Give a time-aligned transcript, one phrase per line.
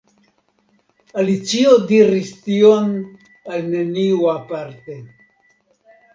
[1.23, 2.89] Alicio diris tion
[3.53, 4.99] al neniu aparte.